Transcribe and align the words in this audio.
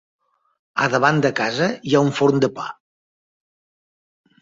A 0.85 0.87
davant 0.93 1.21
de 1.27 1.31
casa 1.41 1.69
hi 1.91 1.95
ha 1.99 2.03
un 2.09 2.11
forn 2.23 2.43
de 2.47 2.53
pa. 2.59 2.69